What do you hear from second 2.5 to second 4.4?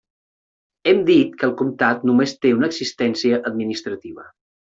una existència administrativa.